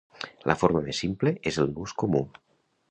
La 0.51 0.55
forma 0.61 0.81
més 0.87 1.03
simple 1.05 1.35
és 1.53 1.61
el 1.65 1.71
nus 1.77 1.97
comú. 2.05 2.25